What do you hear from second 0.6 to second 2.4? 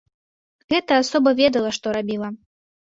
Гэта асоба ведала, што рабіла.